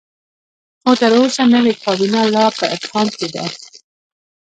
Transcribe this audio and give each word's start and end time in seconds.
خو 0.81 0.91
تر 1.01 1.11
اوسه 1.19 1.43
نوې 1.55 1.73
کابینه 1.83 2.21
لا 2.35 2.45
په 2.57 2.65
ابهام 2.75 3.07
کې 3.17 3.27
ده. 3.33 3.45